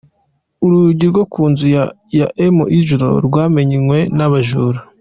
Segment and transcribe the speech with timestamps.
[0.65, 1.65] Urugi rwo ku nzu
[2.17, 4.79] ya M Izzo rwamenywe n'abajura.